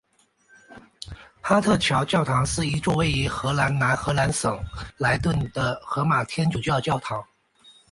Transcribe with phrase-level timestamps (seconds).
[1.41, 4.59] 哈特桥教堂是一座位于荷兰南荷兰省
[4.97, 7.23] 莱顿的罗马天主教教堂。